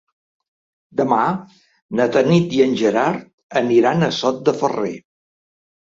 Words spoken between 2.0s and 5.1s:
Tanit i en Gerard aniran a Sot de Ferrer.